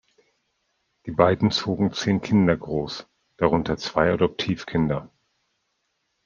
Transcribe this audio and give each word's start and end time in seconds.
Die 1.05 1.11
beiden 1.11 1.51
zogen 1.51 1.93
zehn 1.93 2.21
Kinder 2.21 2.57
groß, 2.57 3.05
darunter 3.37 3.77
zwei 3.77 4.11
Adoptivkinder. 4.11 5.11